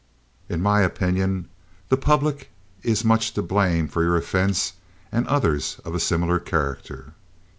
[0.49, 1.47] "In my opinion,
[1.89, 2.49] the public
[2.81, 4.73] is much to blame for your offense
[5.11, 7.13] and others of a similar character.